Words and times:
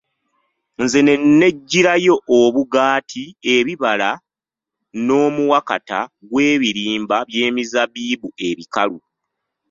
Nze 0.83 0.99
ne 1.03 1.13
neggirayo 1.39 2.15
obugaati, 2.39 3.23
ebibala 3.55 4.09
n'omuwakata 5.05 5.99
gw'ebirimba 6.29 7.17
by'emizabibu 7.29 8.27
ebikalu. 8.47 8.99